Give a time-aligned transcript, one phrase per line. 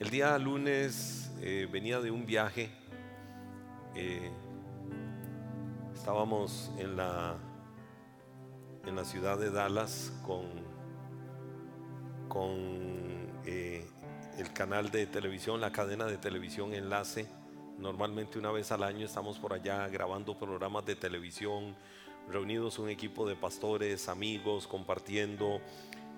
[0.00, 2.70] El día lunes eh, venía de un viaje.
[3.94, 4.30] eh,
[5.94, 7.36] estábamos en la,
[8.86, 10.46] en la ciudad de Dallas con,
[12.28, 12.56] con
[13.44, 13.86] eh,
[14.38, 17.28] el canal de televisión, la cadena de televisión Enlace.
[17.76, 21.76] Normalmente una vez al año estamos por allá grabando programas de televisión,
[22.26, 25.60] reunidos un equipo de pastores, amigos, compartiendo,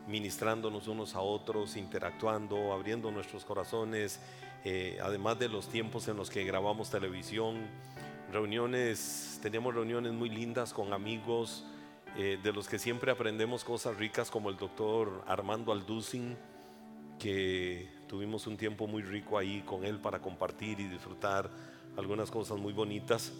[0.06, 4.20] ministrándonos unos a otros, interactuando, abriendo nuestros corazones,
[4.64, 7.56] eh, además de los tiempos en los que grabamos televisión,
[8.30, 11.64] reuniones, teníamos reuniones muy lindas con amigos,
[12.16, 16.36] eh, de los que siempre aprendemos cosas ricas como el doctor Armando Alducin,
[17.18, 21.50] que tuvimos un tiempo muy rico ahí con él para compartir y disfrutar
[21.96, 23.32] algunas cosas muy bonitas.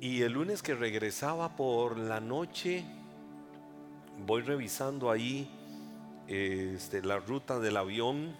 [0.00, 2.84] Y el lunes que regresaba por la noche,
[4.26, 5.48] voy revisando ahí
[6.26, 8.34] este, la ruta del avión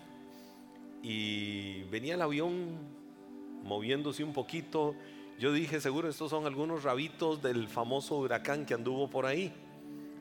[1.03, 2.79] y venía el avión
[3.63, 4.95] moviéndose un poquito.
[5.39, 9.53] Yo dije, seguro estos son algunos rabitos del famoso huracán que anduvo por ahí.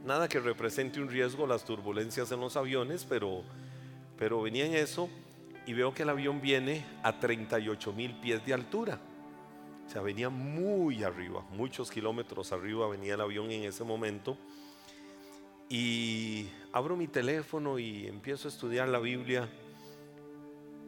[0.05, 3.43] Nada que represente un riesgo las turbulencias en los aviones, pero,
[4.17, 5.09] pero venía en eso
[5.65, 8.99] y veo que el avión viene a 38 mil pies de altura.
[9.85, 14.37] O sea, venía muy arriba, muchos kilómetros arriba venía el avión en ese momento.
[15.73, 19.49] Y abro mi teléfono y empiezo a estudiar la Biblia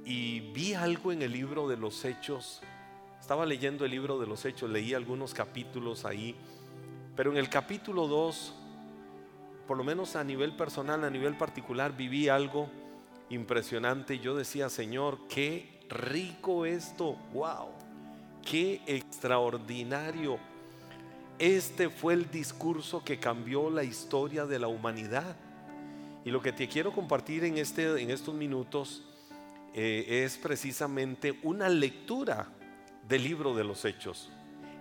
[0.06, 2.62] y vi algo en el libro de los hechos.
[3.20, 6.36] Estaba leyendo el libro de los hechos, leí algunos capítulos ahí,
[7.16, 8.54] pero en el capítulo 2,
[9.68, 12.70] por lo menos a nivel personal, a nivel particular, viví algo
[13.32, 14.20] impresionante.
[14.20, 17.70] Yo decía, Señor, qué rico esto, wow,
[18.48, 20.38] qué extraordinario.
[21.38, 25.36] Este fue el discurso que cambió la historia de la humanidad.
[26.24, 29.04] Y lo que te quiero compartir en, este, en estos minutos
[29.74, 32.48] eh, es precisamente una lectura
[33.08, 34.32] del libro de los hechos.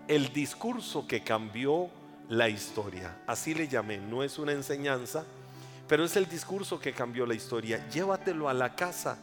[0.07, 1.91] El discurso que cambió
[2.29, 3.21] la historia.
[3.27, 3.99] Así le llamé.
[3.99, 5.25] No es una enseñanza,
[5.89, 7.89] pero es el discurso que cambió la historia.
[7.89, 9.19] Llévatelo a la casa.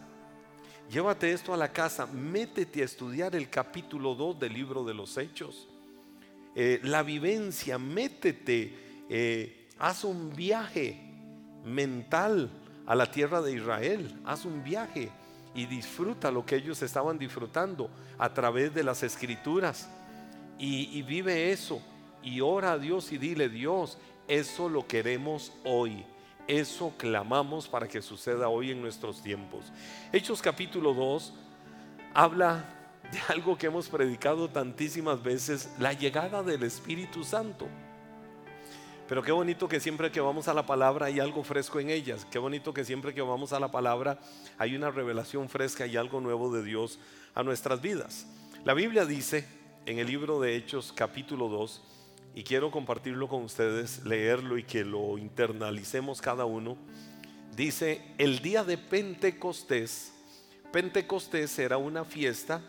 [0.91, 2.05] Llévate esto a la casa.
[2.07, 5.69] Métete a estudiar el capítulo 2 del libro de los hechos.
[6.55, 10.99] Eh, la vivencia, métete, eh, haz un viaje
[11.63, 12.49] mental
[12.85, 15.09] a la tierra de Israel, haz un viaje
[15.55, 19.89] y disfruta lo que ellos estaban disfrutando a través de las escrituras
[20.57, 21.81] y, vive eso
[22.21, 23.97] y ora a Dios y dile Dios,
[24.27, 26.05] eso lo queremos hoy.
[26.47, 29.71] Eso clamamos para que suceda hoy en nuestros tiempos.
[30.11, 31.33] Hechos capítulo 2
[32.13, 32.80] habla
[33.11, 37.67] de algo que hemos predicado tantísimas veces, la llegada del Espíritu Santo.
[39.07, 42.25] Pero qué bonito que siempre que vamos a la palabra hay algo fresco en ellas.
[42.31, 44.19] Qué bonito que siempre que vamos a la palabra
[44.57, 46.97] hay una revelación fresca y algo nuevo de Dios
[47.35, 48.25] a nuestras vidas.
[48.63, 49.45] La Biblia dice
[49.85, 51.81] en el libro de Hechos capítulo 2,
[52.33, 56.77] y quiero compartirlo con ustedes, leerlo y que lo internalicemos cada uno,
[57.55, 60.13] dice, el día de Pentecostés,
[60.71, 62.61] Pentecostés era una fiesta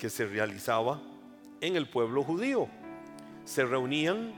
[0.00, 1.00] que se realizaba
[1.60, 2.68] en el pueblo judío.
[3.44, 4.32] Se reunían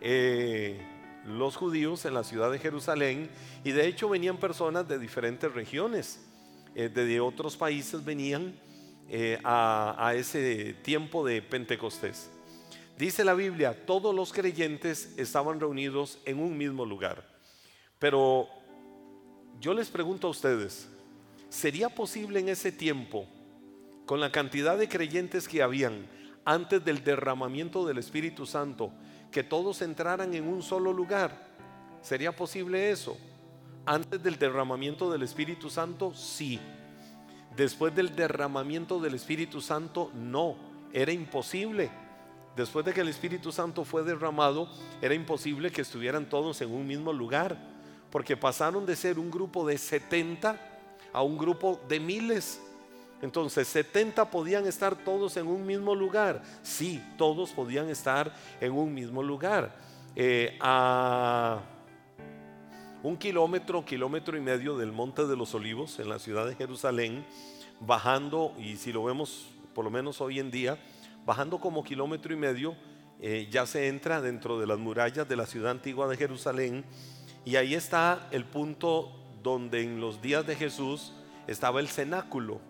[0.00, 0.80] eh,
[1.26, 3.28] los judíos en la ciudad de Jerusalén
[3.64, 6.24] y de hecho venían personas de diferentes regiones,
[6.76, 8.54] eh, de otros países venían
[9.08, 12.30] eh, a, a ese tiempo de Pentecostés.
[12.96, 17.26] Dice la Biblia, todos los creyentes estaban reunidos en un mismo lugar.
[17.98, 18.48] Pero
[19.58, 20.88] yo les pregunto a ustedes,
[21.48, 23.26] ¿sería posible en ese tiempo,
[24.10, 26.04] con la cantidad de creyentes que habían
[26.44, 28.90] antes del derramamiento del Espíritu Santo,
[29.30, 31.46] que todos entraran en un solo lugar?
[32.02, 33.16] ¿Sería posible eso?
[33.86, 36.58] Antes del derramamiento del Espíritu Santo, sí.
[37.54, 40.56] Después del derramamiento del Espíritu Santo, no.
[40.92, 41.88] Era imposible.
[42.56, 44.68] Después de que el Espíritu Santo fue derramado,
[45.00, 47.56] era imposible que estuvieran todos en un mismo lugar,
[48.10, 50.56] porque pasaron de ser un grupo de 70
[51.12, 52.60] a un grupo de miles.
[53.22, 56.42] Entonces, 70 podían estar todos en un mismo lugar.
[56.62, 59.76] Sí, todos podían estar en un mismo lugar.
[60.16, 61.60] Eh, a
[63.02, 67.24] un kilómetro, kilómetro y medio del Monte de los Olivos, en la ciudad de Jerusalén,
[67.80, 70.78] bajando, y si lo vemos por lo menos hoy en día,
[71.24, 72.74] bajando como kilómetro y medio,
[73.20, 76.84] eh, ya se entra dentro de las murallas de la ciudad antigua de Jerusalén,
[77.44, 79.12] y ahí está el punto
[79.42, 81.12] donde en los días de Jesús
[81.46, 82.60] estaba el cenáculo.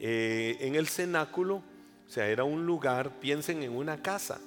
[0.00, 4.40] Eh, en el cenáculo, o sea, era un lugar, piensen en una casa,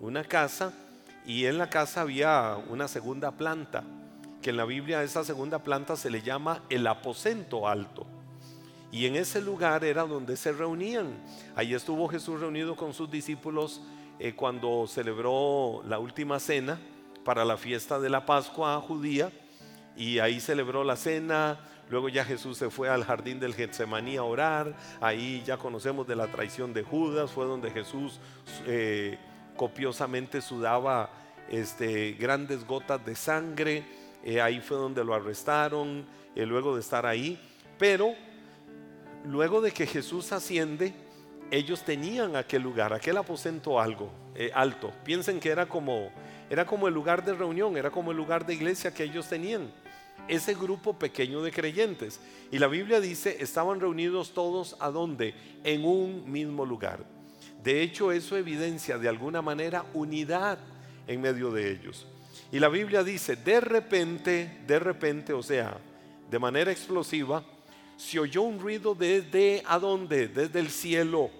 [0.00, 0.72] una casa,
[1.26, 3.84] y en la casa había una segunda planta,
[4.40, 8.06] que en la Biblia esa segunda planta se le llama el aposento alto.
[8.92, 11.08] Y en ese lugar era donde se reunían.
[11.54, 13.82] Ahí estuvo Jesús reunido con sus discípulos
[14.18, 16.80] eh, cuando celebró la última cena
[17.24, 19.30] para la fiesta de la Pascua judía.
[19.96, 21.60] Y ahí celebró la cena.
[21.90, 24.74] Luego ya Jesús se fue al jardín del Getsemaní a orar.
[25.00, 27.32] Ahí ya conocemos de la traición de Judas.
[27.32, 28.20] Fue donde Jesús
[28.66, 29.18] eh,
[29.56, 31.10] copiosamente sudaba
[31.48, 33.84] este, grandes gotas de sangre.
[34.24, 36.06] Eh, ahí fue donde lo arrestaron.
[36.36, 37.38] luego de estar ahí.
[37.76, 38.14] Pero
[39.24, 40.94] luego de que Jesús asciende,
[41.50, 44.92] ellos tenían aquel lugar, aquel aposento algo, eh, alto.
[45.04, 46.10] Piensen que era como,
[46.48, 49.72] era como el lugar de reunión, era como el lugar de iglesia que ellos tenían.
[50.28, 52.20] Ese grupo pequeño de creyentes.
[52.50, 55.34] Y la Biblia dice, estaban reunidos todos a dónde?
[55.64, 57.04] En un mismo lugar.
[57.62, 60.58] De hecho, eso evidencia de alguna manera unidad
[61.06, 62.06] en medio de ellos.
[62.52, 65.78] Y la Biblia dice, de repente, de repente, o sea,
[66.30, 67.44] de manera explosiva,
[67.96, 70.28] se oyó un ruido desde a dónde?
[70.28, 71.30] Desde el cielo,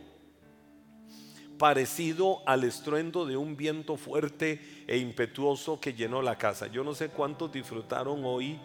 [1.60, 6.68] parecido al estruendo de un viento fuerte e impetuoso que llenó la casa.
[6.68, 8.58] Yo no sé cuántos disfrutaron hoy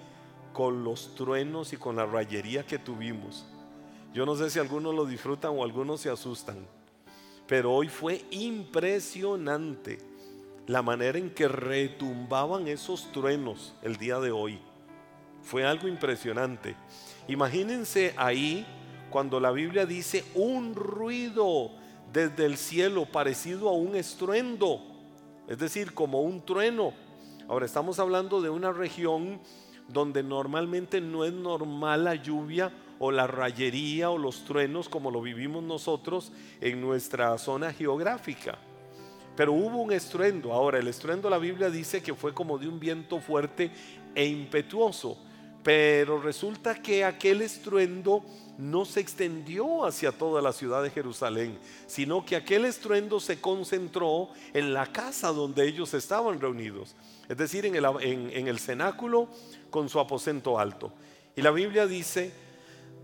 [0.53, 3.45] con los truenos y con la rayería que tuvimos.
[4.13, 6.65] Yo no sé si algunos lo disfrutan o algunos se asustan.
[7.45, 10.00] Pero hoy fue impresionante
[10.65, 14.57] la manera en que retumbaban esos truenos el día de hoy.
[15.44, 16.77] Fue algo impresionante.
[17.27, 18.65] Imagínense ahí
[19.09, 21.83] cuando la Biblia dice un ruido
[22.16, 24.80] desde el cielo parecido a un estruendo,
[25.50, 26.94] es decir, como un trueno.
[27.50, 29.42] Ahora estamos hablando de una región
[29.90, 35.22] donde normalmente no es normal la lluvia o la rayería o los truenos como lo
[35.22, 36.32] vivimos nosotros
[36.62, 38.58] en nuestra zona geográfica.
[39.36, 40.54] Pero hubo un estruendo.
[40.54, 43.72] Ahora, el estruendo la Biblia dice que fue como de un viento fuerte
[44.16, 45.18] e impetuoso.
[45.62, 48.24] Pero resulta que aquel estruendo
[48.57, 54.30] no se extendió hacia toda la ciudad de Jerusalén, sino que aquel estruendo se concentró
[54.54, 56.96] en la casa donde ellos estaban reunidos,
[57.28, 59.28] es decir, en el, en el cenáculo
[59.69, 60.92] con su aposento alto.
[61.36, 62.31] Y la Biblia dice,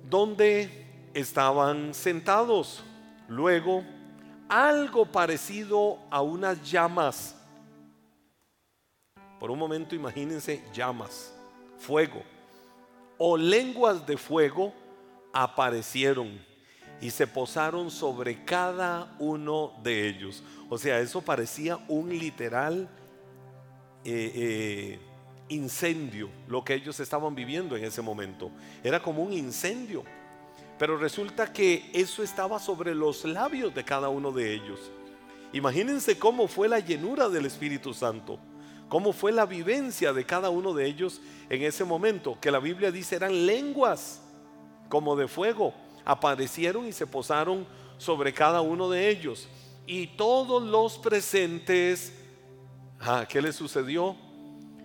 [0.09, 2.83] donde estaban sentados.
[3.27, 3.83] Luego,
[4.47, 7.35] algo parecido a unas llamas.
[9.39, 11.33] Por un momento imagínense llamas,
[11.79, 12.21] fuego
[13.23, 14.73] o lenguas de fuego
[15.33, 16.39] aparecieron
[17.01, 20.43] y se posaron sobre cada uno de ellos.
[20.69, 22.87] O sea, eso parecía un literal
[24.05, 24.99] eh, eh,
[25.49, 28.51] incendio, lo que ellos estaban viviendo en ese momento.
[28.83, 30.03] Era como un incendio.
[30.77, 34.79] Pero resulta que eso estaba sobre los labios de cada uno de ellos.
[35.53, 38.39] Imagínense cómo fue la llenura del Espíritu Santo
[38.91, 42.91] cómo fue la vivencia de cada uno de ellos en ese momento, que la Biblia
[42.91, 44.19] dice eran lenguas
[44.91, 45.73] como de fuego,
[46.03, 47.65] aparecieron y se posaron
[47.97, 49.47] sobre cada uno de ellos.
[49.87, 52.13] Y todos los presentes,
[52.99, 54.17] ah, ¿qué les sucedió?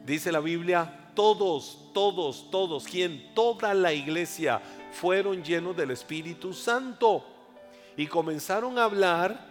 [0.04, 4.62] Dice la Biblia, todos, todos, todos, quien toda la iglesia
[4.92, 7.24] fueron llenos del Espíritu Santo
[7.96, 9.44] y comenzaron a hablar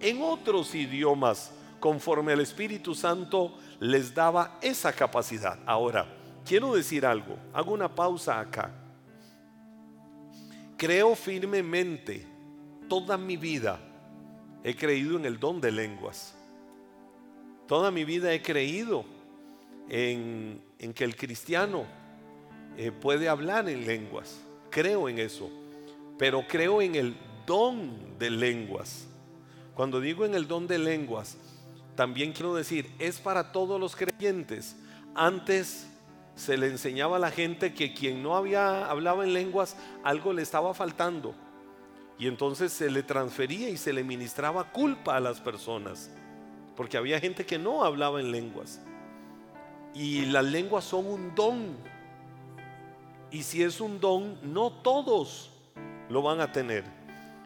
[0.00, 5.56] en otros idiomas conforme el Espíritu Santo les daba esa capacidad.
[5.66, 6.04] Ahora,
[6.44, 8.79] quiero decir algo, hago una pausa acá.
[10.80, 12.24] Creo firmemente,
[12.88, 13.78] toda mi vida
[14.64, 16.34] he creído en el don de lenguas.
[17.68, 19.04] Toda mi vida he creído
[19.90, 20.62] en,
[20.94, 21.84] que el cristiano
[22.78, 24.40] eh, puede hablar en lenguas.
[24.70, 25.50] Creo en eso.
[26.16, 27.14] Pero creo en el
[27.46, 29.06] don de lenguas.
[29.74, 31.36] Cuando digo en el don de lenguas,
[31.94, 34.76] también quiero decir, es para todos los creyentes.
[35.14, 35.89] Antes
[36.40, 40.40] se le enseñaba a la gente que quien no había hablado en lenguas, algo le
[40.40, 41.34] estaba faltando.
[42.18, 46.10] Y entonces se le transfería y se le ministraba culpa a las personas.
[46.76, 48.80] Porque había gente que no hablaba en lenguas.
[49.94, 51.76] Y las lenguas son un don.
[53.30, 55.50] Y si es un don, no todos
[56.08, 56.84] lo van a tener.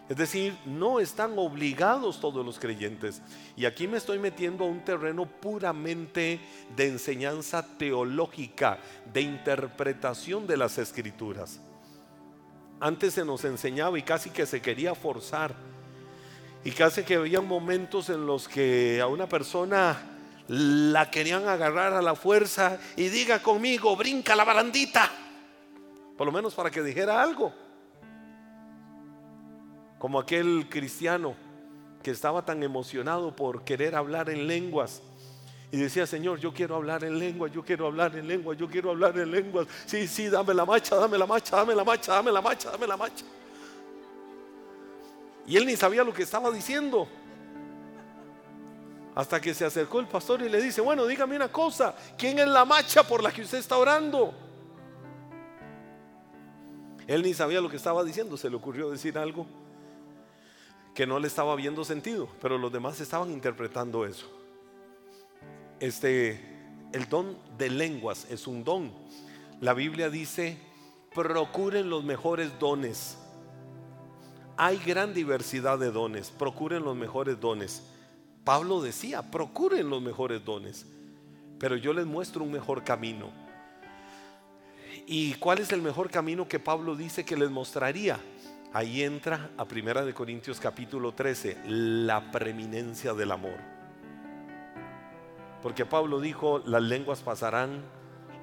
[0.08, 3.23] Es decir, no están obligados todos los creyentes.
[3.56, 6.40] Y aquí me estoy metiendo a un terreno puramente
[6.76, 8.78] de enseñanza teológica,
[9.12, 11.58] de interpretación de las escrituras.
[12.80, 15.54] Antes se nos enseñaba y casi que se quería forzar.
[16.64, 20.11] Y casi que había momentos en los que a una persona
[20.49, 25.11] la querían agarrar a la fuerza y diga conmigo, brinca la barandita.
[26.18, 27.63] Por lo menos para que dijera algo
[30.04, 31.34] como aquel cristiano
[32.02, 35.00] que estaba tan emocionado por querer hablar en lenguas.
[35.73, 38.90] Y decía, Señor, yo quiero hablar en lengua, yo quiero hablar en lengua, yo quiero
[38.90, 39.66] hablar en lenguas.
[39.87, 42.87] Sí, sí, dame la marcha, dame la marcha, dame la marcha, dame la marcha, dame
[42.87, 43.25] la marcha.
[45.46, 47.08] Y él ni sabía lo que estaba diciendo.
[49.14, 52.49] Hasta que se acercó el pastor y le dice, bueno, dígame una cosa, ¿quién es
[52.49, 54.34] la macha por la que usted está orando?
[57.06, 59.63] Él ni sabía lo que estaba diciendo, se le ocurrió decir algo
[60.95, 64.31] que no le estaba viendo sentido, pero los demás estaban interpretando eso.
[65.81, 66.41] Este,
[66.93, 68.93] el don de lenguas es un don.
[69.61, 70.57] La Biblia dice,
[71.13, 73.19] procuren los mejores dones.
[74.57, 77.83] Hay gran diversidad de dones, procuren los mejores dones.
[78.45, 80.87] Pablo decía, procuren los mejores dones,
[81.59, 83.31] pero yo les muestro un mejor camino.
[85.07, 88.21] ¿Y cuál es el mejor camino que Pablo dice que les mostraría?
[88.75, 93.61] Ahí entra a Primera de Corintios capítulo 13, la preeminencia del amor.
[95.62, 97.85] Porque Pablo dijo, las lenguas pasarán,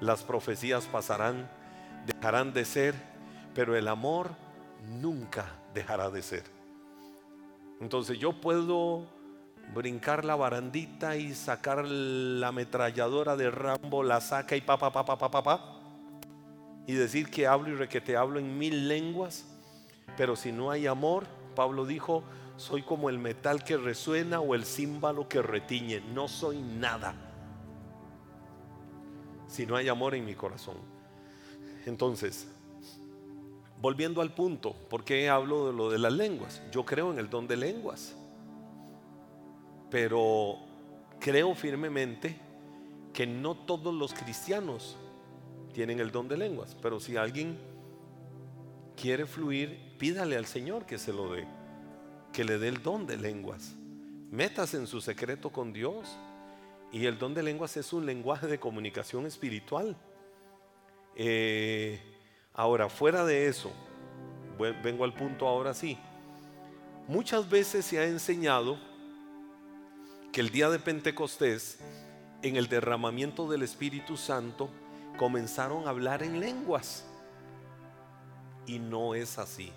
[0.00, 1.50] las profecías pasarán,
[2.06, 2.94] dejarán de ser,
[3.54, 4.30] pero el amor
[5.02, 6.44] nunca dejará de ser.
[7.82, 9.04] Entonces yo puedo
[9.74, 15.04] brincar la barandita y sacar la ametralladora de Rambo, la saca y pa pa pa
[15.04, 15.82] pa
[16.86, 19.51] y decir que hablo y requete hablo en mil lenguas,
[20.16, 22.22] pero si no hay amor, Pablo dijo,
[22.56, 27.14] soy como el metal que resuena o el címbalo que retiñe, no soy nada.
[29.48, 30.76] Si no hay amor en mi corazón.
[31.86, 32.48] Entonces,
[33.80, 36.62] volviendo al punto, ¿por qué hablo de lo de las lenguas?
[36.70, 38.14] Yo creo en el don de lenguas,
[39.90, 40.58] pero
[41.18, 42.38] creo firmemente
[43.12, 44.96] que no todos los cristianos
[45.72, 47.58] tienen el don de lenguas, pero si alguien
[48.96, 51.46] quiere fluir, pídale al Señor que se lo dé,
[52.32, 53.76] que le dé el don de lenguas.
[54.32, 56.18] Metas en su secreto con Dios.
[56.90, 59.96] Y el don de lenguas es un lenguaje de comunicación espiritual.
[61.14, 62.00] Eh,
[62.52, 63.70] ahora, fuera de eso,
[64.82, 65.96] vengo al punto ahora sí.
[67.06, 68.80] Muchas veces se ha enseñado
[70.32, 71.78] que el día de Pentecostés,
[72.42, 74.68] en el derramamiento del Espíritu Santo,
[75.16, 77.06] comenzaron a hablar en lenguas.
[78.66, 79.72] Y no es así.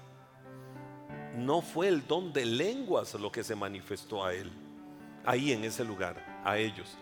[1.37, 4.51] No fue el don de lenguas lo que se manifestó a él,
[5.25, 6.97] ahí en ese lugar, a ellos.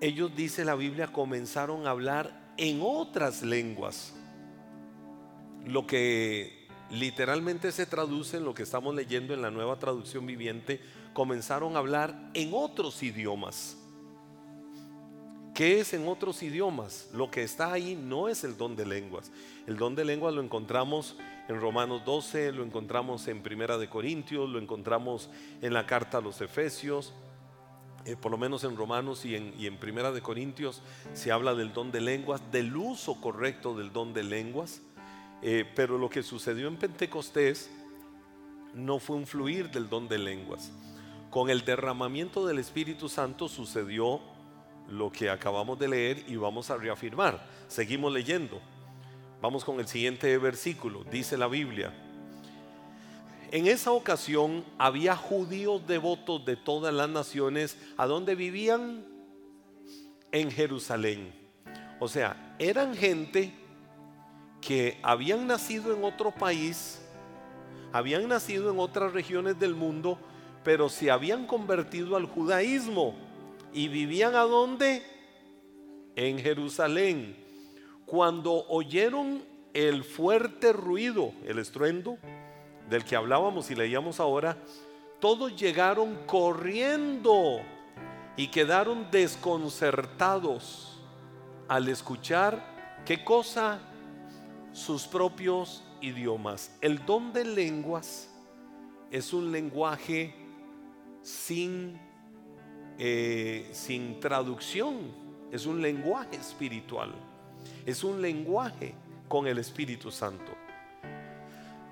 [0.00, 4.14] Ellos, dice la Biblia, comenzaron a hablar en otras lenguas.
[5.64, 10.80] Lo que literalmente se traduce en lo que estamos leyendo en la nueva traducción viviente,
[11.12, 13.76] comenzaron a hablar en otros idiomas.
[15.54, 17.08] ¿Qué es en otros idiomas?
[17.12, 19.32] Lo que está ahí no es el don de lenguas.
[19.66, 21.16] El don de lenguas lo encontramos
[21.48, 25.30] en Romanos 12, lo encontramos en Primera de Corintios, lo encontramos
[25.62, 27.14] en la carta a los Efesios,
[28.04, 30.82] eh, por lo menos en Romanos y en, Primera de Corintios
[31.14, 34.82] se habla del don de lenguas, del uso correcto del don de lenguas.
[35.40, 37.70] Eh, pero lo que sucedió en Pentecostés
[38.74, 40.72] no fue un fluir del don de lenguas.
[41.30, 44.20] Con el derramamiento del Espíritu Santo sucedió
[44.88, 47.46] lo que acabamos de leer y vamos a reafirmar.
[47.68, 48.60] Seguimos leyendo.
[49.40, 51.04] Vamos con el siguiente versículo.
[51.04, 51.92] Dice la Biblia.
[53.50, 57.78] En esa ocasión había judíos devotos de todas las naciones.
[57.96, 59.04] ¿A dónde vivían?
[60.32, 61.32] En Jerusalén.
[62.00, 63.52] O sea, eran gente
[64.60, 67.00] que habían nacido en otro país,
[67.92, 70.18] habían nacido en otras regiones del mundo,
[70.64, 73.14] pero se habían convertido al judaísmo
[73.72, 75.02] ¿Y vivían a dónde?
[76.16, 77.36] En Jerusalén.
[78.08, 82.18] Cuando oyeron el fuerte ruido, el estruendo
[82.90, 84.56] del que hablábamos y leíamos ahora,
[85.20, 87.60] todos llegaron corriendo
[88.36, 91.00] y quedaron desconcertados
[91.68, 93.78] al escuchar qué cosa
[94.72, 96.76] sus propios idiomas.
[96.80, 98.28] El don de lenguas
[99.10, 100.34] es un lenguaje
[101.22, 102.00] sin
[102.98, 105.28] eh, sin traducción.
[105.52, 107.14] Es un lenguaje espiritual.
[107.86, 108.94] Es un lenguaje
[109.28, 110.52] con el Espíritu Santo.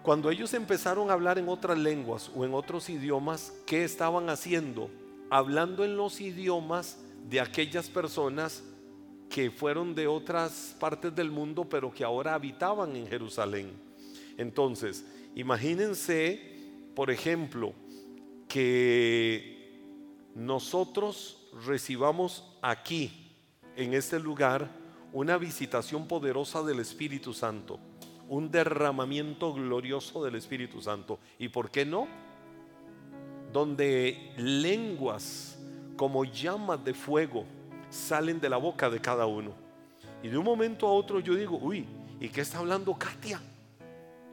[0.02, 4.88] Cuando ellos empezaron a hablar en otras lenguas o en otros idiomas, ¿qué estaban haciendo?
[5.30, 8.62] Hablando en los idiomas de aquellas personas
[9.28, 13.72] que fueron de otras partes del mundo, pero que ahora habitaban en Jerusalén.
[14.38, 15.04] Entonces,
[15.34, 16.40] imagínense,
[16.94, 17.72] por ejemplo,
[18.46, 19.56] que
[20.34, 23.34] nosotros recibamos aquí,
[23.74, 24.70] en este lugar,
[25.16, 27.78] una visitación poderosa del Espíritu Santo,
[28.28, 31.18] un derramamiento glorioso del Espíritu Santo.
[31.38, 32.06] ¿Y por qué no?
[33.50, 35.58] Donde lenguas
[35.96, 37.46] como llamas de fuego
[37.88, 39.52] salen de la boca de cada uno.
[40.22, 41.86] Y de un momento a otro yo digo, uy,
[42.20, 43.40] ¿y qué está hablando Katia?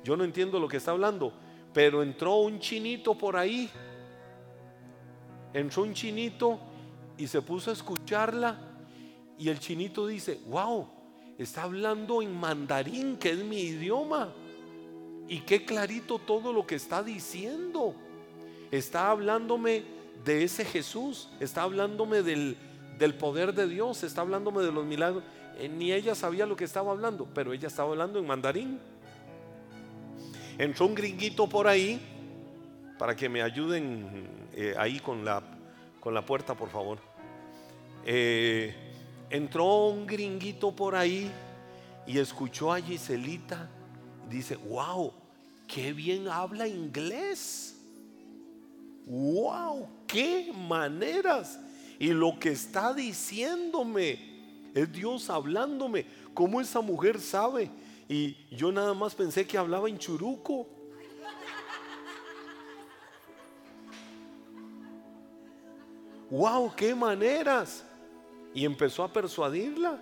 [0.03, 1.31] Yo no entiendo lo que está hablando,
[1.73, 3.71] Pero entró un chinito por ahí.
[5.53, 6.59] Entró un chinito
[7.17, 8.72] y se puso a escucharla.
[9.37, 10.87] Y el chinito dice, wow,
[11.37, 14.33] está hablando en mandarín, que es mi idioma.
[15.27, 17.95] Y qué clarito todo lo que está diciendo.
[18.71, 19.83] Está hablándome
[20.23, 22.57] de ese Jesús, está hablándome del,
[22.97, 25.23] del poder de Dios, está hablándome de los milagros.
[25.57, 28.79] Eh, ni ella sabía lo que estaba hablando, pero ella estaba hablando en mandarín.
[30.57, 31.99] Entró un gringuito por ahí,
[32.97, 35.41] para que me ayuden eh, ahí con la,
[35.99, 36.99] con la puerta, por favor.
[38.05, 38.73] Eh,
[39.33, 41.31] entró un gringuito por ahí
[42.05, 43.67] y escuchó a Giselita.
[44.29, 45.11] dice, wow,
[45.67, 47.75] qué bien habla inglés.
[49.07, 51.59] Wow, qué maneras.
[51.97, 54.19] Y lo que está diciéndome
[54.75, 56.05] es Dios hablándome.
[56.35, 57.71] ¿Cómo esa mujer sabe?
[58.07, 60.67] Y yo nada más pensé que hablaba en churuco.
[66.29, 66.71] ¡Wow!
[66.75, 67.83] ¡Qué maneras!
[68.53, 69.99] Y empezó a persuadirla.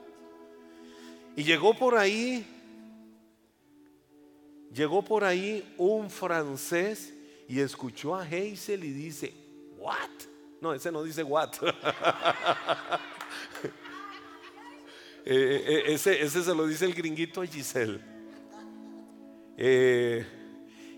[1.35, 2.45] Y llegó por ahí,
[4.73, 7.13] llegó por ahí un francés
[7.47, 9.33] y escuchó a Hazel y dice,
[9.77, 10.09] ¿what?
[10.59, 11.53] No, ese no dice what.
[15.23, 18.01] Eh, eh, eh, ese, ese, se lo dice el gringuito a Giselle.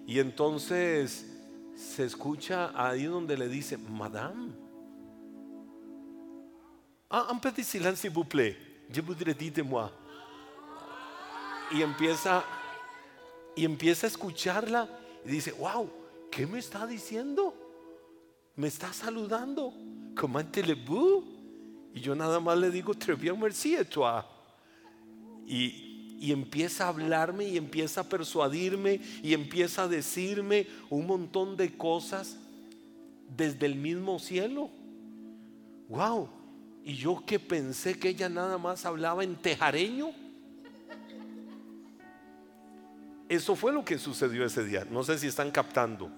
[0.08, 1.26] y entonces
[1.76, 4.63] se escucha ahí donde le dice, Madame.
[7.16, 8.58] Ah, un petit silence, s'il vous plaît.
[8.90, 9.92] Je voudrais dire de moi.
[11.72, 12.44] Y empieza,
[13.56, 14.90] y empieza a escucharla
[15.24, 15.88] y dice, wow,
[16.32, 17.54] ¿qué me está diciendo?
[18.56, 19.76] Me está saludando.
[20.16, 20.76] ¿Cómo te le
[21.94, 24.24] y yo nada más le digo, très bien, merci, toi.
[25.46, 31.56] Y, y empieza a hablarme y empieza a persuadirme y empieza a decirme un montón
[31.58, 32.38] de cosas
[33.30, 34.72] desde el mismo cielo.
[35.90, 36.43] Wow.
[36.84, 40.12] Y yo que pensé que ella nada más hablaba en tejareño.
[43.30, 44.86] Eso fue lo que sucedió ese día.
[44.90, 46.12] No sé si están captando.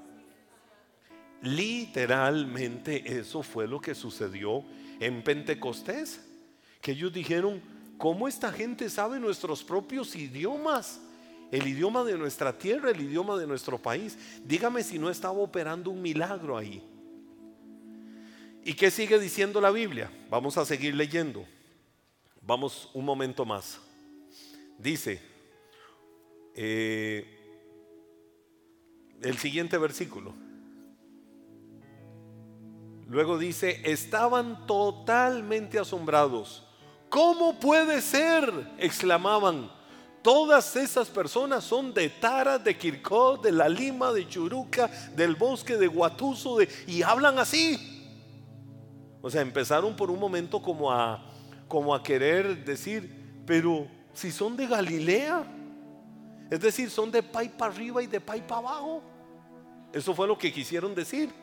[1.42, 4.64] Literalmente eso fue lo que sucedió
[5.00, 6.22] en Pentecostés,
[6.82, 7.62] que ellos dijeron,
[7.98, 11.00] ¿cómo esta gente sabe nuestros propios idiomas?
[11.52, 14.18] El idioma de nuestra tierra, el idioma de nuestro país.
[14.44, 16.84] Dígame si no estaba operando un milagro ahí.
[18.68, 20.12] ¿Y qué sigue diciendo la Biblia?
[20.28, 21.46] Vamos a seguir leyendo.
[22.42, 23.80] Vamos un momento más.
[24.80, 25.22] Dice
[26.56, 27.28] eh,
[29.22, 30.34] el siguiente versículo.
[33.08, 36.64] Luego dice, estaban totalmente asombrados.
[37.08, 38.52] ¿Cómo puede ser?
[38.80, 39.72] exclamaban.
[40.24, 45.78] Todas esas personas son de Tara, de Kirkó, de La Lima, de Churuca, del bosque
[45.78, 47.95] de Guatuso, y hablan así.
[49.26, 51.20] O sea, empezaron por un momento como a,
[51.68, 55.44] como a querer decir, pero si son de Galilea,
[56.52, 59.02] es decir, son de pay para arriba y de pay para abajo.
[59.92, 61.34] Eso fue lo que quisieron decir.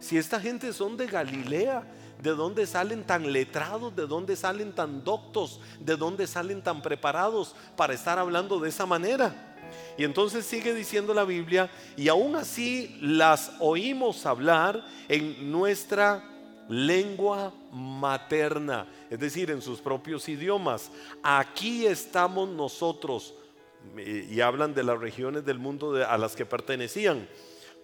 [0.00, 1.84] Si esta gente son de Galilea,
[2.20, 3.94] ¿de dónde salen tan letrados?
[3.94, 5.60] ¿De dónde salen tan doctos?
[5.78, 9.56] ¿De dónde salen tan preparados para estar hablando de esa manera?
[9.96, 16.24] Y entonces sigue diciendo la Biblia, y aún así las oímos hablar en nuestra
[16.68, 20.90] lengua materna, es decir, en sus propios idiomas.
[21.22, 23.34] Aquí estamos nosotros,
[23.96, 27.26] y hablan de las regiones del mundo a las que pertenecían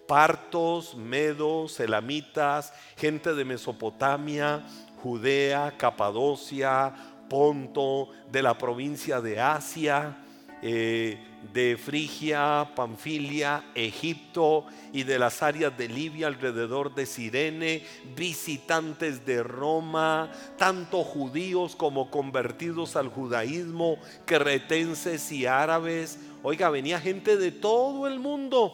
[0.07, 4.63] partos, medos, elamitas, gente de Mesopotamia,
[5.01, 6.93] Judea, Capadocia,
[7.29, 10.24] Ponto, de la provincia de Asia,
[10.67, 11.19] eh,
[11.53, 17.83] de Frigia, Panfilia, Egipto y de las áreas de Libia alrededor de Sirene,
[18.15, 26.17] visitantes de Roma, tanto judíos como convertidos al judaísmo, cretenses y árabes.
[26.41, 28.73] Oiga, venía gente de todo el mundo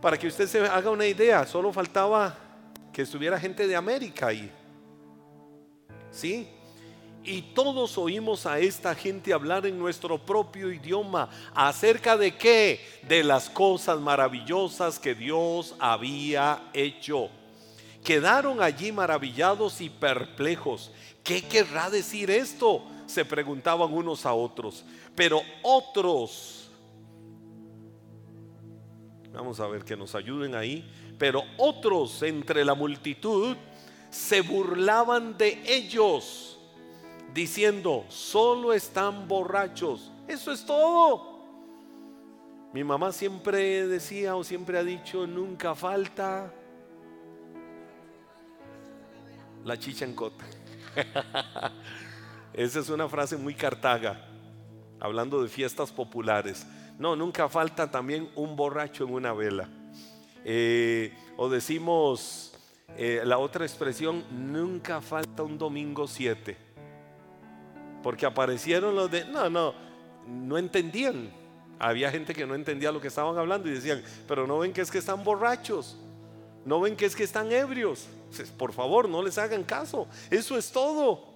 [0.00, 2.34] para que usted se haga una idea, solo faltaba
[2.90, 4.50] que estuviera gente de América ahí.
[6.10, 6.48] ¿Sí?
[7.22, 11.28] Y todos oímos a esta gente hablar en nuestro propio idioma.
[11.54, 12.80] ¿Acerca de qué?
[13.08, 17.28] De las cosas maravillosas que Dios había hecho.
[18.02, 20.92] Quedaron allí maravillados y perplejos.
[21.22, 22.82] ¿Qué querrá decir esto?
[23.06, 24.84] Se preguntaban unos a otros.
[25.14, 26.60] Pero otros
[29.32, 30.88] Vamos a ver que nos ayuden ahí.
[31.18, 33.56] Pero otros entre la multitud
[34.10, 36.49] se burlaban de ellos,
[37.34, 40.10] diciendo, solo están borrachos.
[40.26, 41.30] Eso es todo.
[42.72, 46.52] Mi mamá siempre decía o siempre ha dicho, nunca falta
[49.64, 50.44] la chicha en cota.
[52.52, 54.24] Esa es una frase muy cartaga,
[55.00, 56.66] hablando de fiestas populares.
[56.98, 59.68] No, nunca falta también un borracho en una vela.
[60.44, 62.54] Eh, o decimos
[62.96, 66.69] eh, la otra expresión, nunca falta un domingo 7.
[68.02, 69.74] Porque aparecieron los de, no, no,
[70.26, 71.30] no entendían.
[71.78, 74.80] Había gente que no entendía lo que estaban hablando y decían, pero no ven que
[74.82, 75.96] es que están borrachos,
[76.64, 78.06] no ven que es que están ebrios.
[78.58, 80.06] Por favor, no les hagan caso.
[80.30, 81.30] Eso es todo.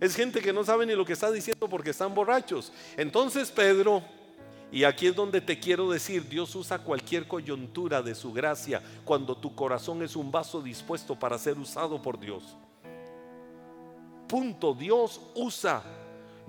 [0.00, 2.72] Es gente que no sabe ni lo que está diciendo porque están borrachos.
[2.96, 4.02] Entonces Pedro,
[4.70, 9.36] y aquí es donde te quiero decir, Dios usa cualquier coyuntura de su gracia cuando
[9.36, 12.56] tu corazón es un vaso dispuesto para ser usado por Dios.
[14.28, 15.82] Punto, Dios usa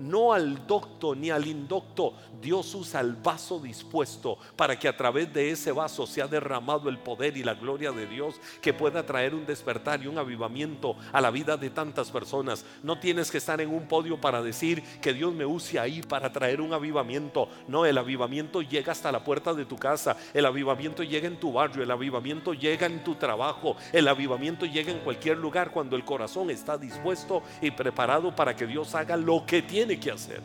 [0.00, 2.14] no al docto ni al indocto.
[2.40, 6.98] Dios usa el vaso dispuesto para que a través de ese vaso sea derramado el
[6.98, 11.20] poder y la gloria de Dios que pueda traer un despertar y un avivamiento a
[11.20, 12.64] la vida de tantas personas.
[12.82, 16.32] No tienes que estar en un podio para decir que Dios me use ahí para
[16.32, 17.48] traer un avivamiento.
[17.68, 21.52] No, el avivamiento llega hasta la puerta de tu casa, el avivamiento llega en tu
[21.52, 26.04] barrio, el avivamiento llega en tu trabajo, el avivamiento llega en cualquier lugar cuando el
[26.04, 30.40] corazón está dispuesto y preparado para que Dios haga lo que tiene que hacer.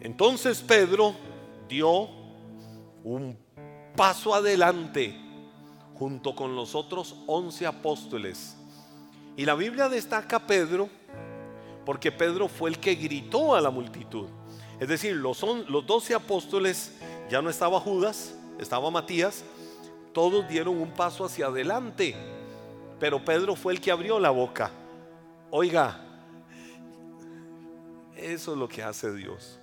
[0.00, 1.14] Entonces Pedro
[1.68, 2.08] dio
[3.04, 3.36] un
[3.96, 5.14] paso adelante
[5.94, 8.56] junto con los otros once apóstoles.
[9.36, 10.88] Y la Biblia destaca a Pedro
[11.84, 14.26] porque Pedro fue el que gritó a la multitud.
[14.78, 16.96] Es decir, los, los doce apóstoles,
[17.28, 19.44] ya no estaba Judas, estaba Matías,
[20.14, 22.16] todos dieron un paso hacia adelante,
[22.98, 24.70] pero Pedro fue el que abrió la boca.
[25.50, 26.00] Oiga,
[28.20, 29.58] eso es lo que hace Dios.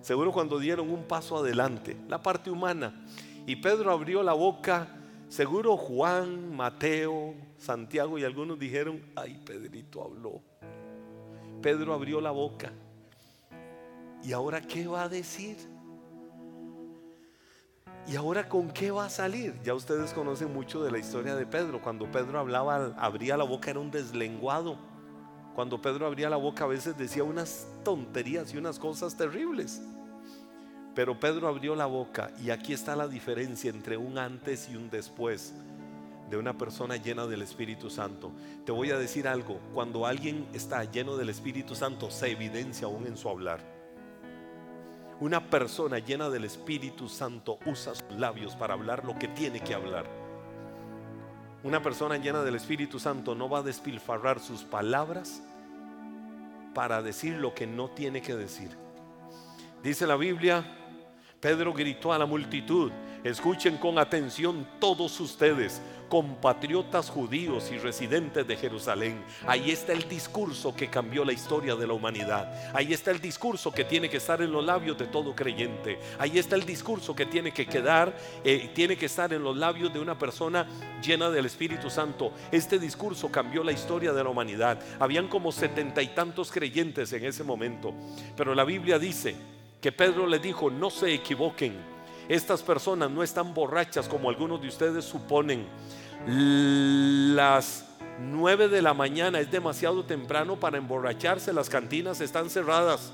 [0.00, 3.04] Seguro cuando dieron un paso adelante, la parte humana,
[3.46, 4.88] y Pedro abrió la boca,
[5.28, 10.40] seguro Juan, Mateo, Santiago y algunos dijeron, ay, Pedrito habló.
[11.60, 12.72] Pedro abrió la boca.
[14.24, 15.56] ¿Y ahora qué va a decir?
[18.06, 19.54] ¿Y ahora con qué va a salir?
[19.62, 21.80] Ya ustedes conocen mucho de la historia de Pedro.
[21.80, 24.76] Cuando Pedro hablaba, abría la boca, era un deslenguado
[25.54, 29.82] cuando Pedro abría la boca a veces decía unas tonterías y unas cosas terribles.
[30.94, 34.90] Pero Pedro abrió la boca y aquí está la diferencia entre un antes y un
[34.90, 35.54] después
[36.30, 38.32] de una persona llena del Espíritu Santo.
[38.64, 43.06] Te voy a decir algo, cuando alguien está lleno del Espíritu Santo se evidencia aún
[43.06, 43.60] en su hablar.
[45.20, 49.74] Una persona llena del Espíritu Santo usa sus labios para hablar lo que tiene que
[49.74, 50.21] hablar.
[51.64, 55.42] Una persona llena del Espíritu Santo no va a despilfarrar sus palabras
[56.74, 58.70] para decir lo que no tiene que decir.
[59.82, 60.64] Dice la Biblia,
[61.40, 62.90] Pedro gritó a la multitud,
[63.22, 65.80] escuchen con atención todos ustedes,
[66.12, 69.24] compatriotas judíos y residentes de Jerusalén.
[69.46, 72.52] Ahí está el discurso que cambió la historia de la humanidad.
[72.74, 75.98] Ahí está el discurso que tiene que estar en los labios de todo creyente.
[76.18, 79.90] Ahí está el discurso que tiene que quedar, eh, tiene que estar en los labios
[79.90, 80.66] de una persona
[81.02, 82.34] llena del Espíritu Santo.
[82.50, 84.78] Este discurso cambió la historia de la humanidad.
[85.00, 87.94] Habían como setenta y tantos creyentes en ese momento.
[88.36, 89.34] Pero la Biblia dice
[89.80, 91.91] que Pedro le dijo, no se equivoquen.
[92.32, 95.66] Estas personas no están borrachas como algunos de ustedes suponen
[96.26, 97.84] las
[98.20, 103.12] 9 de la mañana es demasiado temprano para emborracharse, las cantinas están cerradas.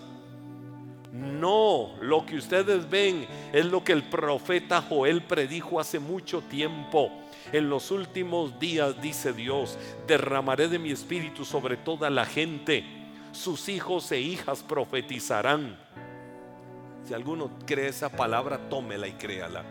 [1.12, 7.10] No, lo que ustedes ven es lo que el profeta Joel predijo hace mucho tiempo.
[7.50, 12.84] En los últimos días, dice Dios, derramaré de mi espíritu sobre toda la gente.
[13.32, 15.76] Sus hijos e hijas profetizarán.
[17.08, 19.64] Si alguno cree esa palabra, tómela y créala.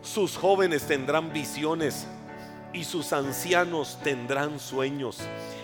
[0.00, 2.06] Sus jóvenes tendrán visiones
[2.72, 5.18] y sus ancianos tendrán sueños.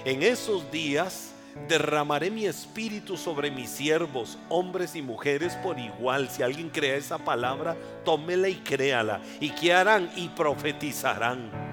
[0.04, 1.32] En esos días
[1.68, 6.28] derramaré mi espíritu sobre mis siervos, hombres y mujeres por igual.
[6.28, 9.22] Si alguien crea esa palabra, tómela y créala.
[9.40, 10.10] ¿Y qué harán?
[10.16, 11.71] Y profetizarán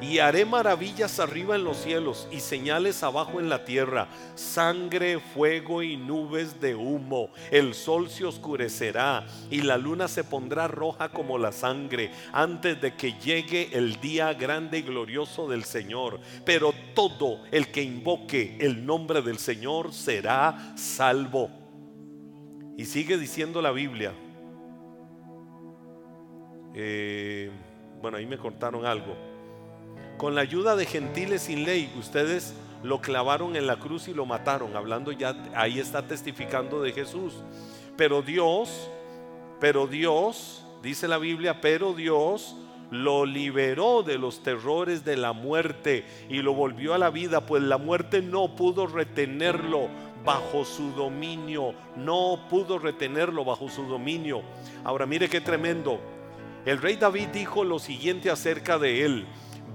[0.00, 5.82] y haré maravillas arriba en los cielos y señales abajo en la tierra, sangre, fuego
[5.82, 7.30] y nubes de humo.
[7.50, 12.94] El sol se oscurecerá y la luna se pondrá roja como la sangre antes de
[12.94, 16.20] que llegue el día grande y glorioso del Señor.
[16.44, 21.50] Pero todo el que invoque el nombre del Señor será salvo.
[22.76, 24.12] Y sigue diciendo la Biblia.
[26.74, 27.50] Eh,
[28.02, 29.35] bueno, ahí me contaron algo
[30.16, 34.26] con la ayuda de gentiles sin ley, ustedes lo clavaron en la cruz y lo
[34.26, 37.34] mataron, hablando ya, ahí está testificando de Jesús.
[37.96, 38.90] Pero Dios,
[39.60, 42.56] pero Dios, dice la Biblia, pero Dios
[42.90, 47.62] lo liberó de los terrores de la muerte y lo volvió a la vida, pues
[47.62, 49.88] la muerte no pudo retenerlo
[50.24, 54.42] bajo su dominio, no pudo retenerlo bajo su dominio.
[54.84, 56.00] Ahora mire qué tremendo.
[56.64, 59.26] El rey David dijo lo siguiente acerca de él.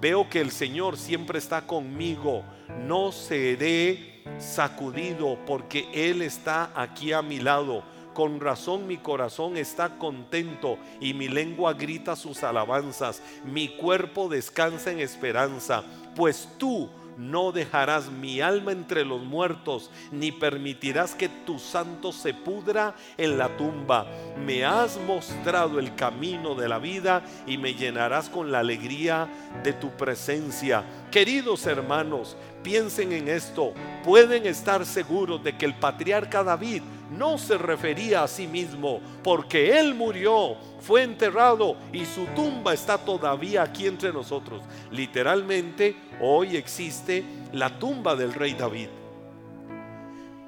[0.01, 2.43] Veo que el Señor siempre está conmigo,
[2.87, 7.83] no seré sacudido porque Él está aquí a mi lado
[8.13, 13.21] con razón mi corazón está contento y mi lengua grita sus alabanzas.
[13.45, 15.83] Mi cuerpo descansa en esperanza,
[16.15, 16.89] pues tú
[17.21, 23.37] no dejarás mi alma entre los muertos, ni permitirás que tu santo se pudra en
[23.37, 24.07] la tumba.
[24.43, 29.29] Me has mostrado el camino de la vida y me llenarás con la alegría
[29.63, 30.83] de tu presencia.
[31.11, 33.73] Queridos hermanos, piensen en esto.
[34.03, 36.81] Pueden estar seguros de que el patriarca David
[37.11, 42.97] no se refería a sí mismo, porque él murió, fue enterrado y su tumba está
[42.97, 44.63] todavía aquí entre nosotros.
[44.91, 48.87] Literalmente, hoy existe la tumba del rey David.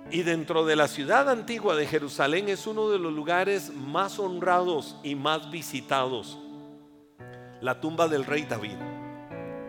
[0.10, 4.96] Y dentro de la ciudad antigua de Jerusalén es uno de los lugares más honrados
[5.04, 6.38] y más visitados.
[7.62, 8.78] La tumba del rey David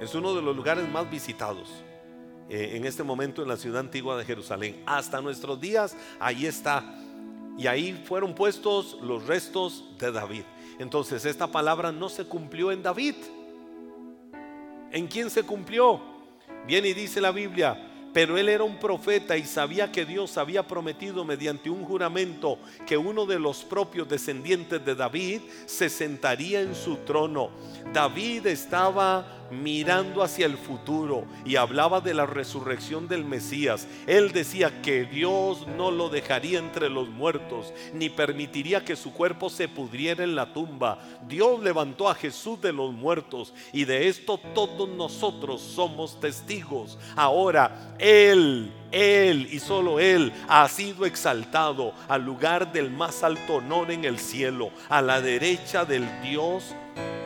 [0.00, 1.70] es uno de los lugares más visitados.
[2.48, 4.82] Eh, en este momento en la ciudad antigua de Jerusalén.
[4.86, 6.84] Hasta nuestros días, ahí está.
[7.56, 10.42] Y ahí fueron puestos los restos de David.
[10.78, 13.14] Entonces esta palabra no se cumplió en David.
[14.90, 16.00] ¿En quién se cumplió?
[16.66, 20.66] Viene y dice la Biblia, pero él era un profeta y sabía que Dios había
[20.66, 26.74] prometido mediante un juramento que uno de los propios descendientes de David se sentaría en
[26.74, 27.50] su trono.
[27.92, 33.86] David estaba mirando hacia el futuro y hablaba de la resurrección del Mesías.
[34.06, 39.50] Él decía que Dios no lo dejaría entre los muertos, ni permitiría que su cuerpo
[39.50, 40.98] se pudriera en la tumba.
[41.28, 46.98] Dios levantó a Jesús de los muertos y de esto todos nosotros somos testigos.
[47.16, 53.90] Ahora, Él él y solo Él ha sido exaltado al lugar del más alto honor
[53.90, 56.76] en el cielo, a la derecha del Dios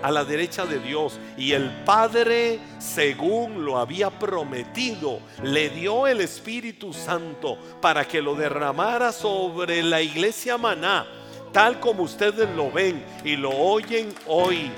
[0.02, 6.20] a la derecha de Dios y el Padre, según lo había prometido, le dio el
[6.20, 11.06] Espíritu Santo para que lo derramara sobre la iglesia maná,
[11.52, 14.70] tal como ustedes lo ven y lo oyen hoy.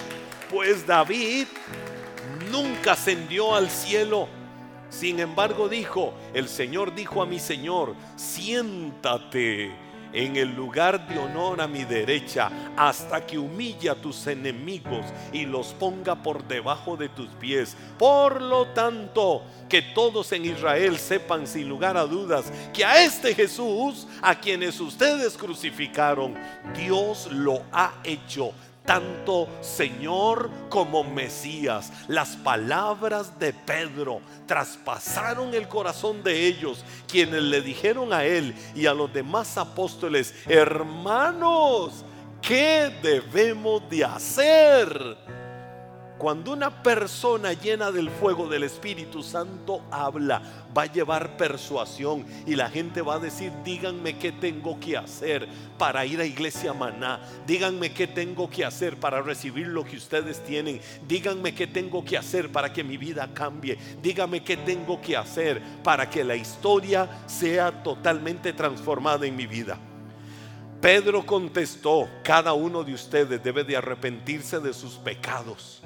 [0.51, 1.47] Pues David
[2.51, 4.29] nunca ascendió al cielo.
[4.89, 11.61] Sin embargo dijo, el Señor dijo a mi Señor, siéntate en el lugar de honor
[11.61, 17.09] a mi derecha, hasta que humille a tus enemigos y los ponga por debajo de
[17.09, 17.77] tus pies.
[17.99, 23.35] Por lo tanto, que todos en Israel sepan sin lugar a dudas que a este
[23.35, 26.35] Jesús, a quienes ustedes crucificaron,
[26.77, 28.53] Dios lo ha hecho
[28.85, 31.93] tanto Señor como Mesías.
[32.09, 38.87] Las palabras de Pedro traspasaron el corazón de ellos, quienes le dijeron a él y
[38.87, 42.05] a los demás apóstoles, hermanos,
[42.43, 45.17] ¿qué debemos de hacer?
[46.21, 50.43] Cuando una persona llena del fuego del Espíritu Santo habla,
[50.77, 55.49] va a llevar persuasión y la gente va a decir, díganme qué tengo que hacer
[55.79, 60.45] para ir a Iglesia Maná, díganme qué tengo que hacer para recibir lo que ustedes
[60.45, 65.17] tienen, díganme qué tengo que hacer para que mi vida cambie, díganme qué tengo que
[65.17, 69.79] hacer para que la historia sea totalmente transformada en mi vida.
[70.83, 75.80] Pedro contestó, cada uno de ustedes debe de arrepentirse de sus pecados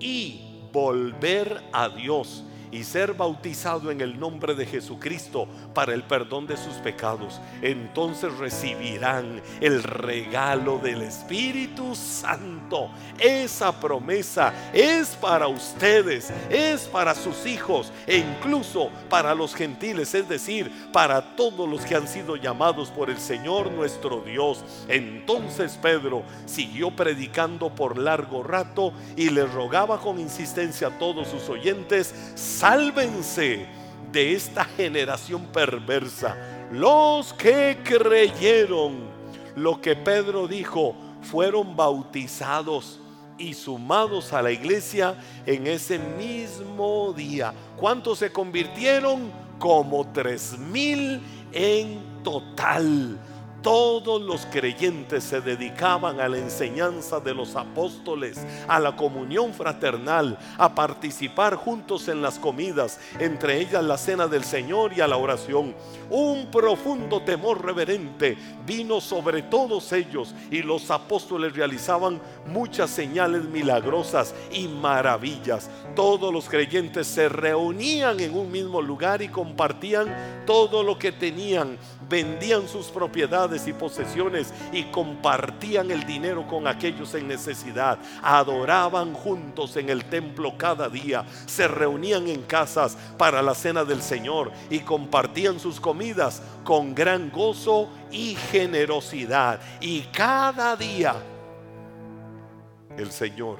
[0.00, 0.40] y
[0.72, 6.56] volver a Dios y ser bautizado en el nombre de Jesucristo para el perdón de
[6.56, 12.90] sus pecados, entonces recibirán el regalo del Espíritu Santo.
[13.18, 20.28] Esa promesa es para ustedes, es para sus hijos e incluso para los gentiles, es
[20.28, 24.64] decir, para todos los que han sido llamados por el Señor nuestro Dios.
[24.88, 31.48] Entonces Pedro siguió predicando por largo rato y le rogaba con insistencia a todos sus
[31.48, 32.14] oyentes,
[32.58, 33.66] sálvense
[34.10, 36.36] de esta generación perversa.
[36.72, 39.08] Los que creyeron
[39.54, 42.98] lo que Pedro dijo fueron bautizados
[43.38, 45.16] y sumados a la iglesia
[45.46, 47.54] en ese mismo día.
[47.76, 49.30] ¿Cuántos se convirtieron?
[49.60, 51.20] Como tres mil
[51.52, 53.18] en total.
[53.62, 60.38] Todos los creyentes se dedicaban a la enseñanza de los apóstoles, a la comunión fraternal,
[60.56, 65.16] a participar juntos en las comidas, entre ellas la cena del Señor y a la
[65.16, 65.74] oración.
[66.10, 74.34] Un profundo temor reverente vino sobre todos ellos y los apóstoles realizaban muchas señales milagrosas
[74.52, 75.68] y maravillas.
[75.94, 81.76] Todos los creyentes se reunían en un mismo lugar y compartían todo lo que tenían
[82.08, 87.98] vendían sus propiedades y posesiones y compartían el dinero con aquellos en necesidad.
[88.22, 91.24] Adoraban juntos en el templo cada día.
[91.46, 97.30] Se reunían en casas para la cena del Señor y compartían sus comidas con gran
[97.30, 99.60] gozo y generosidad.
[99.80, 101.14] Y cada día
[102.96, 103.58] el Señor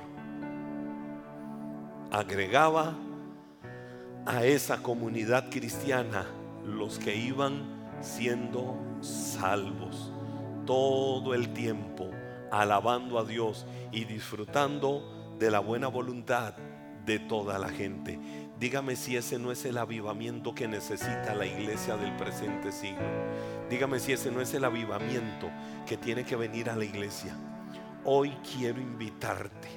[2.11, 2.95] agregaba
[4.27, 6.27] a esa comunidad cristiana
[6.65, 10.13] los que iban siendo salvos
[10.67, 12.11] todo el tiempo,
[12.51, 16.55] alabando a Dios y disfrutando de la buena voluntad
[17.07, 18.19] de toda la gente.
[18.61, 23.07] Dígame si ese no es el avivamiento que necesita la iglesia del presente siglo.
[23.71, 25.49] Dígame si ese no es el avivamiento
[25.87, 27.35] que tiene que venir a la iglesia.
[28.05, 29.69] Hoy quiero invitarte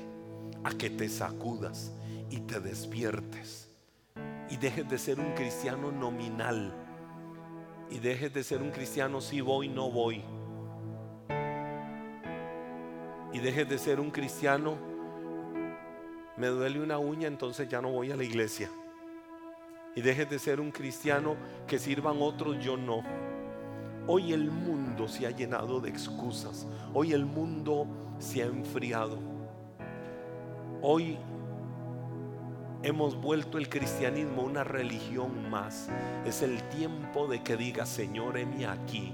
[0.63, 1.93] a que te sacudas
[2.29, 3.69] y te despiertes
[4.49, 6.73] y dejes de ser un cristiano nominal
[7.91, 10.23] y dejes de ser un cristiano si voy, no voy.
[13.33, 14.77] Y dejes de ser un cristiano,
[16.37, 18.69] me duele una uña, entonces ya no voy a la iglesia.
[19.93, 21.35] Y dejes de ser un cristiano
[21.67, 23.03] que sirvan otros, yo no.
[24.07, 26.65] Hoy el mundo se ha llenado de excusas.
[26.93, 27.87] Hoy el mundo
[28.19, 29.19] se ha enfriado.
[30.81, 31.17] Hoy
[32.83, 35.89] hemos vuelto el cristianismo una religión más.
[36.25, 39.13] Es el tiempo de que diga, Señor, heme aquí.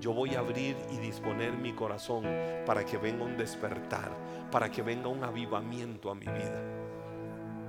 [0.00, 2.24] Yo voy a abrir y disponer mi corazón
[2.64, 4.10] para que venga un despertar,
[4.50, 6.62] para que venga un avivamiento a mi vida,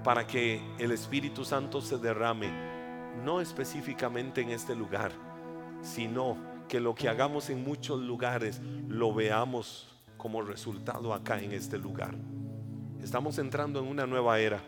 [0.03, 2.51] para que el Espíritu Santo se derrame,
[3.25, 5.12] no específicamente en este lugar,
[5.82, 11.79] sino que lo que hagamos en muchos lugares lo veamos como resultado acá en este
[11.79, 12.13] lugar.
[13.01, 14.62] Estamos entrando en una nueva era.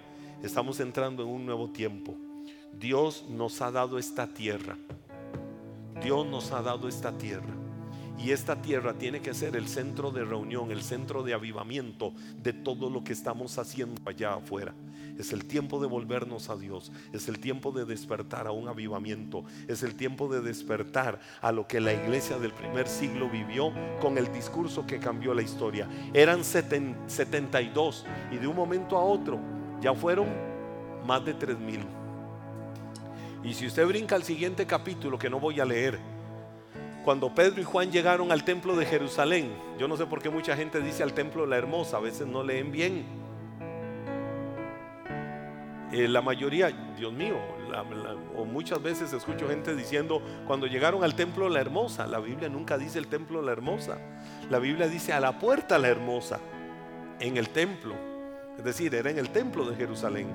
[0.44, 2.16] Estamos entrando en un nuevo tiempo.
[2.74, 4.76] Dios nos ha dado esta tierra.
[6.02, 7.54] Dios nos ha dado esta tierra.
[8.18, 12.54] Y esta tierra tiene que ser el centro de reunión, el centro de avivamiento de
[12.54, 14.74] todo lo que estamos haciendo allá afuera.
[15.20, 16.92] Es el tiempo de volvernos a Dios.
[17.14, 19.44] Es el tiempo de despertar a un avivamiento.
[19.68, 24.18] Es el tiempo de despertar a lo que la iglesia del primer siglo vivió con
[24.18, 25.88] el discurso que cambió la historia.
[26.16, 30.28] Eran 72 y de un momento a otro ya fueron
[31.06, 31.82] más de tres mil.
[33.44, 36.00] Y si usted brinca al siguiente capítulo que no voy a leer,
[37.04, 40.56] cuando Pedro y Juan llegaron al templo de Jerusalén, yo no sé por qué mucha
[40.56, 43.06] gente dice al templo la hermosa, a veces no leen bien.
[45.92, 47.36] Eh, la mayoría, Dios mío,
[48.38, 52.78] o muchas veces escucho gente diciendo, cuando llegaron al templo la hermosa, la Biblia nunca
[52.78, 53.98] dice el templo la hermosa,
[54.50, 56.40] la Biblia dice a la puerta la hermosa,
[57.20, 58.11] en el templo.
[58.58, 60.28] Es decir, era en el templo de Jerusalén.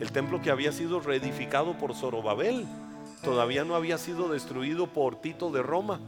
[0.00, 2.66] El templo que había sido reedificado por Zorobabel.
[3.22, 6.00] Todavía no había sido destruido por Tito de Roma.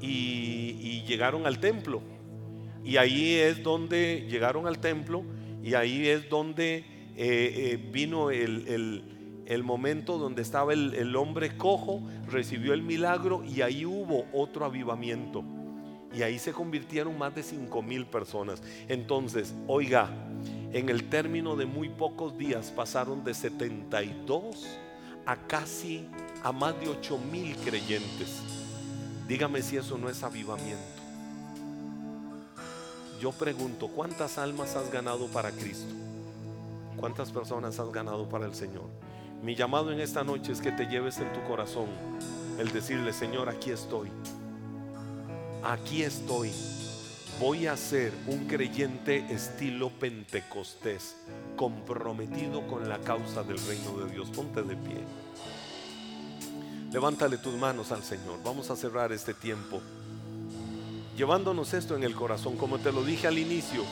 [0.00, 2.00] Y, llegaron al templo.
[2.84, 5.22] Y ahí es donde llegaron al templo.
[5.62, 6.84] Y ahí es donde eh,
[7.16, 9.02] eh, vino el,
[9.62, 15.44] momento donde estaba el, el hombre cojo, recibió el milagro y ahí hubo otro avivamiento.
[16.14, 18.62] Y ahí se convirtieron más de 5 mil personas.
[18.88, 20.10] Entonces, oiga,
[20.72, 24.78] en el término de muy pocos días pasaron de 72
[25.24, 26.06] a casi
[26.42, 28.42] a más de 8 mil creyentes.
[29.28, 30.82] Dígame si eso no es avivamiento.
[33.20, 35.94] Yo pregunto, ¿cuántas almas has ganado para Cristo?
[36.96, 38.88] ¿Cuántas personas has ganado para el Señor?
[39.42, 41.86] Mi llamado en esta noche es que te lleves en tu corazón
[42.58, 44.10] el decirle, Señor, aquí estoy
[45.64, 46.50] aquí estoy.
[47.40, 51.16] Voy a ser un creyente estilo Pentecostés,
[51.56, 54.28] comprometido con la causa del reino de Dios.
[54.30, 55.00] Ponte de pie.
[56.92, 58.38] Levántale tus manos al Señor.
[58.44, 59.80] Vamos a cerrar este tiempo.
[61.16, 63.82] Llevándonos esto en el corazón, como te lo dije al inicio,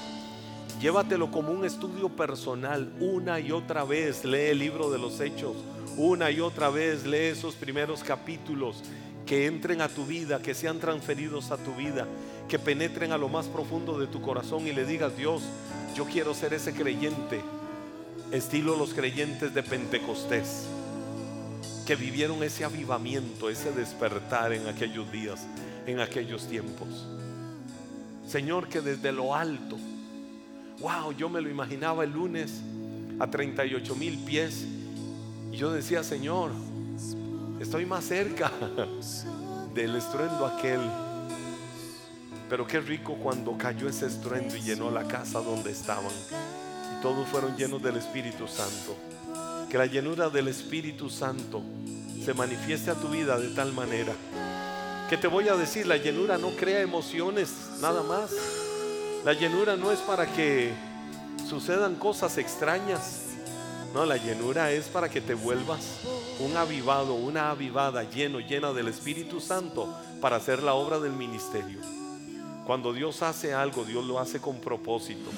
[0.80, 2.92] llévatelo como un estudio personal.
[3.00, 5.56] Una y otra vez lee el libro de los hechos.
[5.96, 8.82] Una y otra vez lee esos primeros capítulos
[9.30, 12.04] que entren a tu vida, que sean transferidos a tu vida,
[12.48, 15.44] que penetren a lo más profundo de tu corazón y le digas, Dios,
[15.94, 17.40] yo quiero ser ese creyente,
[18.32, 20.66] estilo los creyentes de Pentecostés,
[21.86, 25.46] que vivieron ese avivamiento, ese despertar en aquellos días,
[25.86, 27.06] en aquellos tiempos.
[28.26, 29.76] Señor, que desde lo alto,
[30.80, 32.62] wow, yo me lo imaginaba el lunes
[33.20, 34.66] a 38 mil pies.
[35.52, 36.50] Y yo decía, Señor,
[37.60, 38.50] estoy más cerca
[39.74, 40.80] del estruendo aquel.
[42.48, 46.10] Pero qué rico cuando cayó ese estruendo y llenó la casa donde estaban.
[46.10, 48.96] Y todos fueron llenos del Espíritu Santo.
[49.70, 51.62] Que la llenura del Espíritu Santo
[52.24, 54.12] se manifieste a tu vida de tal manera.
[55.08, 57.50] Que te voy a decir, la llenura no crea emociones,
[57.80, 58.32] nada más.
[59.24, 60.72] La llenura no es para que
[61.48, 63.26] sucedan cosas extrañas.
[63.94, 66.00] No, la llenura es para que te vuelvas
[66.40, 71.80] un avivado, una avivada, lleno, llena del Espíritu Santo para hacer la obra del ministerio.
[72.66, 75.30] Cuando Dios hace algo, Dios lo hace con propósito.